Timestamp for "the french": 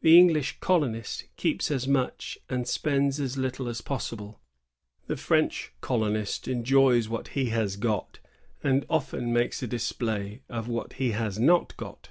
5.06-5.72